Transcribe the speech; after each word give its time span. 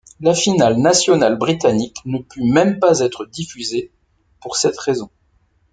La 0.19 0.33
finale 0.33 0.77
nationale 0.77 1.37
britannique 1.37 1.97
ne 2.05 2.17
put 2.17 2.41
même 2.43 2.79
pas 2.79 3.01
être 3.01 3.23
diffusée 3.25 3.91
pour 4.39 4.55
cette 4.55 4.79
raison. 4.79 5.11